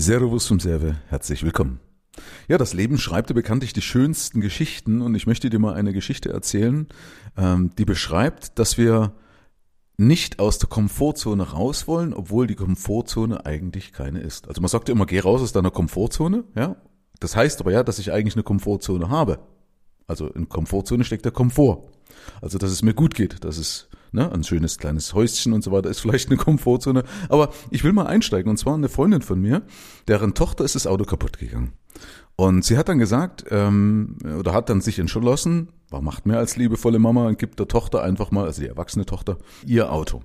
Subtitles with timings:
[0.00, 1.80] Servus zum Serve, herzlich willkommen.
[2.46, 5.92] Ja, das Leben schreibt dir bekanntlich die schönsten Geschichten und ich möchte dir mal eine
[5.92, 6.86] Geschichte erzählen,
[7.36, 9.12] ähm, die beschreibt, dass wir
[9.96, 14.46] nicht aus der Komfortzone raus wollen, obwohl die Komfortzone eigentlich keine ist.
[14.46, 16.76] Also man sagt ja immer, geh raus aus deiner Komfortzone, ja.
[17.18, 19.40] Das heißt aber ja, dass ich eigentlich eine Komfortzone habe.
[20.06, 21.82] Also in Komfortzone steckt der Komfort.
[22.40, 24.30] Also dass es mir gut geht, dass es Ne?
[24.30, 27.04] Ein schönes kleines Häuschen und so weiter ist vielleicht eine Komfortzone.
[27.28, 28.50] Aber ich will mal einsteigen.
[28.50, 29.62] Und zwar eine Freundin von mir,
[30.06, 31.72] deren Tochter ist das Auto kaputt gegangen.
[32.36, 36.56] Und sie hat dann gesagt, ähm, oder hat dann sich entschlossen, war macht mehr als
[36.56, 40.22] liebevolle Mama und gibt der Tochter einfach mal, also die erwachsene Tochter, ihr Auto.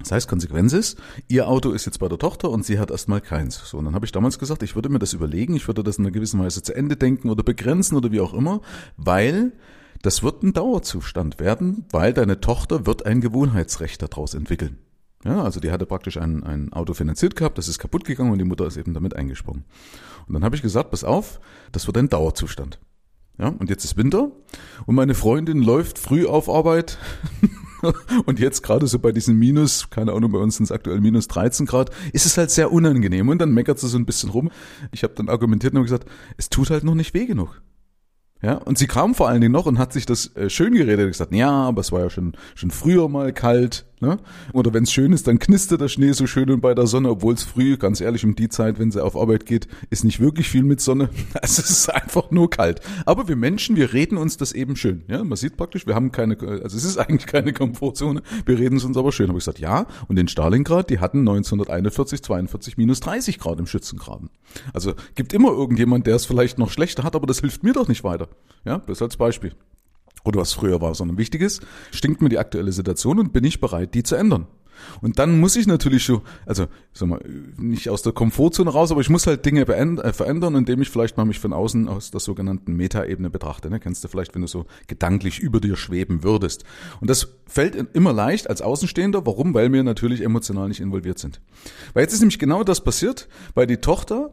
[0.00, 3.20] Das heißt, Konsequenz ist, ihr Auto ist jetzt bei der Tochter und sie hat erstmal
[3.20, 3.68] keins.
[3.68, 5.98] So, und dann habe ich damals gesagt, ich würde mir das überlegen, ich würde das
[5.98, 8.60] in einer gewissen Weise zu Ende denken oder begrenzen oder wie auch immer,
[8.96, 9.52] weil
[10.02, 14.78] das wird ein Dauerzustand werden, weil deine Tochter wird ein Gewohnheitsrecht daraus entwickeln.
[15.24, 18.38] Ja, also die hatte praktisch ein, ein Auto finanziert gehabt, das ist kaputt gegangen und
[18.38, 19.64] die Mutter ist eben damit eingesprungen.
[20.26, 21.40] Und dann habe ich gesagt, pass auf,
[21.72, 22.78] das wird ein Dauerzustand.
[23.38, 24.32] Ja, und jetzt ist Winter
[24.86, 26.98] und meine Freundin läuft früh auf Arbeit
[28.26, 31.28] und jetzt gerade so bei diesen Minus, keine Ahnung, bei uns sind es aktuell minus
[31.28, 34.50] 13 Grad, ist es halt sehr unangenehm und dann meckert sie so ein bisschen rum.
[34.90, 37.62] Ich habe dann argumentiert und gesagt, es tut halt noch nicht weh genug.
[38.40, 41.06] Ja, und sie kam vor allen Dingen noch und hat sich das äh, schön geredet
[41.06, 44.18] und gesagt, ja, aber es war ja schon, schon früher mal kalt Ne?
[44.52, 47.10] Oder wenn es schön ist, dann knistert der Schnee so schön und bei der Sonne,
[47.10, 50.20] obwohl es früh, ganz ehrlich, um die Zeit, wenn sie auf Arbeit geht, ist nicht
[50.20, 51.10] wirklich viel mit Sonne.
[51.40, 52.80] Also es ist einfach nur kalt.
[53.06, 55.04] Aber wir Menschen, wir reden uns das eben schön.
[55.08, 58.22] Ja, man sieht praktisch, wir haben keine, also es ist eigentlich keine Komfortzone.
[58.44, 59.28] Wir reden es uns aber schön.
[59.28, 59.86] Habe ich gesagt, ja.
[60.08, 64.30] Und in Stalingrad, die hatten 1941, 42 minus 30 Grad im Schützengraben.
[64.72, 67.88] Also gibt immer irgendjemand, der es vielleicht noch schlechter hat, aber das hilft mir doch
[67.88, 68.28] nicht weiter.
[68.64, 69.52] Ja, das als Beispiel
[70.28, 73.60] oder was früher war, sondern wichtig ist, stinkt mir die aktuelle Situation und bin ich
[73.60, 74.46] bereit, die zu ändern.
[75.00, 77.20] Und dann muss ich natürlich schon, also sag mal,
[77.56, 81.16] nicht aus der Komfortzone raus, aber ich muss halt Dinge äh, verändern, indem ich vielleicht
[81.16, 83.70] mal mich von außen aus der sogenannten Metaebene betrachte.
[83.70, 83.80] Ne?
[83.80, 86.64] Kennst du vielleicht, wenn du so gedanklich über dir schweben würdest.
[87.00, 89.26] Und das fällt immer leicht als Außenstehender.
[89.26, 89.54] Warum?
[89.54, 91.40] Weil wir natürlich emotional nicht involviert sind.
[91.94, 94.32] Weil jetzt ist nämlich genau das passiert, weil die Tochter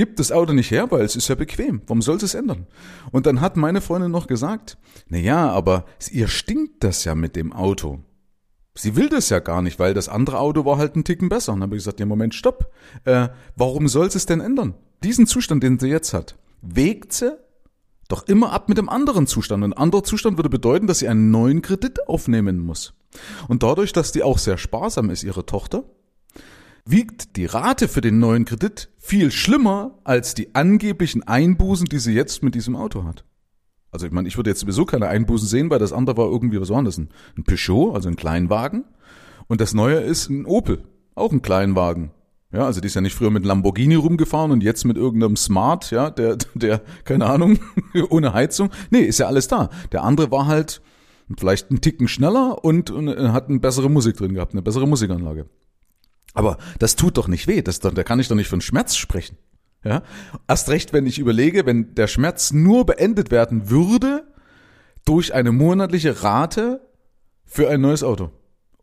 [0.00, 1.82] gibt das Auto nicht her, weil es ist ja bequem.
[1.86, 2.66] Warum soll es ändern?
[3.12, 4.78] Und dann hat meine Freundin noch gesagt,
[5.10, 7.98] na ja, aber ihr stinkt das ja mit dem Auto.
[8.74, 11.52] Sie will das ja gar nicht, weil das andere Auto war halt ein Ticken besser.
[11.52, 12.72] Und dann habe ich gesagt, ja Moment, stopp.
[13.04, 14.72] Äh, warum soll es denn ändern?
[15.04, 17.36] Diesen Zustand, den sie jetzt hat, wägt sie
[18.08, 19.62] doch immer ab mit dem anderen Zustand.
[19.62, 22.94] Ein anderer Zustand würde bedeuten, dass sie einen neuen Kredit aufnehmen muss.
[23.48, 25.84] Und dadurch, dass die auch sehr sparsam ist, ihre Tochter,
[26.84, 32.12] wiegt die Rate für den neuen Kredit viel schlimmer als die angeblichen Einbußen, die sie
[32.12, 33.24] jetzt mit diesem Auto hat.
[33.92, 36.60] Also ich meine, ich würde jetzt sowieso keine Einbußen sehen, weil das andere war irgendwie,
[36.60, 36.98] was war das?
[36.98, 38.84] Ein, ein Peugeot, also ein Kleinwagen.
[39.48, 42.12] Und das neue ist ein Opel, auch ein Kleinwagen.
[42.52, 45.90] Ja, also die ist ja nicht früher mit Lamborghini rumgefahren und jetzt mit irgendeinem Smart,
[45.92, 47.58] ja, der, der, keine Ahnung,
[48.10, 48.70] ohne Heizung.
[48.90, 49.70] Nee, ist ja alles da.
[49.92, 50.82] Der andere war halt
[51.38, 55.46] vielleicht einen Ticken schneller und, und hat eine bessere Musik drin gehabt, eine bessere Musikanlage.
[56.34, 59.36] Aber das tut doch nicht weh, das, da kann ich doch nicht von Schmerz sprechen.
[59.84, 60.02] Ja?
[60.46, 64.26] Erst recht, wenn ich überlege, wenn der Schmerz nur beendet werden würde
[65.04, 66.86] durch eine monatliche Rate
[67.44, 68.30] für ein neues Auto.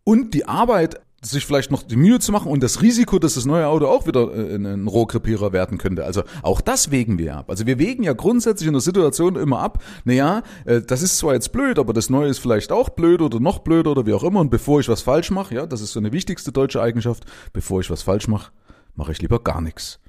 [0.04, 3.46] Und die Arbeit sich vielleicht noch die Mühe zu machen und das Risiko, dass das
[3.46, 6.06] neue Auto auch wieder äh, ein Rohrkrepierer werden könnte.
[6.06, 7.50] Also auch das wägen wir ab.
[7.50, 11.34] Also wir wägen ja grundsätzlich in der Situation immer ab, naja, äh, das ist zwar
[11.34, 14.24] jetzt blöd, aber das Neue ist vielleicht auch blöd oder noch blöder oder wie auch
[14.24, 14.42] immer.
[14.42, 17.82] Und bevor ich was falsch mache, ja, das ist so eine wichtigste deutsche Eigenschaft, bevor
[17.82, 18.52] ich was falsch mache,
[18.96, 20.00] mache ich lieber gar nichts.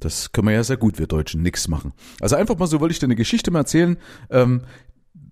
[0.00, 1.92] Das können wir ja sehr gut, wir Deutschen, nix machen.
[2.20, 3.96] Also einfach mal so wollte ich dir eine Geschichte mal erzählen,
[4.30, 4.62] ähm,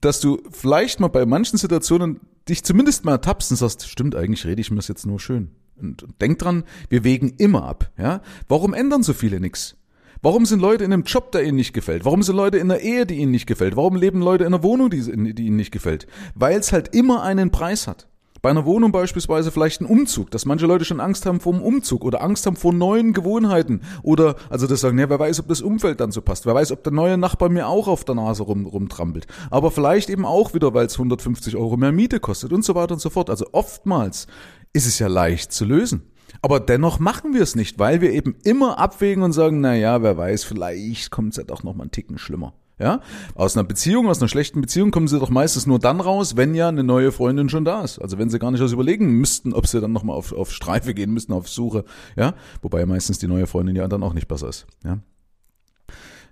[0.00, 4.46] dass du vielleicht mal bei manchen Situationen dich zumindest mal ertappst und sagst, stimmt, eigentlich
[4.46, 5.50] rede ich mir das jetzt nur schön.
[5.76, 7.90] Und denk dran, wir wägen immer ab.
[7.98, 8.22] Ja?
[8.48, 9.76] Warum ändern so viele nichts?
[10.22, 12.04] Warum sind Leute in einem Job, der ihnen nicht gefällt?
[12.04, 13.76] Warum sind Leute in einer Ehe, die ihnen nicht gefällt?
[13.76, 16.06] Warum leben Leute in einer Wohnung, die, die ihnen nicht gefällt?
[16.34, 18.08] Weil es halt immer einen Preis hat.
[18.44, 21.62] Bei einer Wohnung beispielsweise vielleicht ein Umzug, dass manche Leute schon Angst haben vor dem
[21.62, 25.48] Umzug oder Angst haben vor neuen Gewohnheiten oder also das sagen, ja, wer weiß, ob
[25.48, 28.16] das Umfeld dann so passt, wer weiß, ob der neue Nachbar mir auch auf der
[28.16, 29.26] Nase rum, rumtrampelt.
[29.50, 32.92] Aber vielleicht eben auch wieder, weil es 150 Euro mehr Miete kostet und so weiter
[32.92, 33.30] und so fort.
[33.30, 34.26] Also oftmals
[34.74, 36.02] ist es ja leicht zu lösen.
[36.42, 40.02] Aber dennoch machen wir es nicht, weil wir eben immer abwägen und sagen, na ja,
[40.02, 42.52] wer weiß, vielleicht kommt es ja doch noch mal einen Ticken schlimmer.
[42.78, 43.00] Ja?
[43.34, 46.54] Aus einer Beziehung, aus einer schlechten Beziehung kommen sie doch meistens nur dann raus, wenn
[46.54, 47.98] ja eine neue Freundin schon da ist.
[48.00, 50.94] Also wenn sie gar nicht aus überlegen müssten, ob sie dann nochmal auf, auf Streife
[50.94, 51.84] gehen müssten, auf Suche.
[52.16, 52.34] Ja?
[52.62, 54.66] Wobei meistens die neue Freundin ja dann auch nicht besser ist.
[54.84, 54.98] Ja?